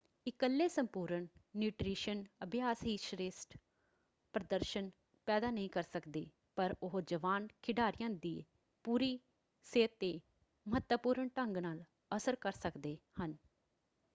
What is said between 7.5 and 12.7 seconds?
ਖਿਡਾਰੀਆਂ ਦੇ ਪੂਰੀ ਸਿਹਤ ‘ਤੇ ਮਹੱਤਵਪੂਰਨ ਢੰਗ ਨਾਲ ਅਸਰ ਕਰ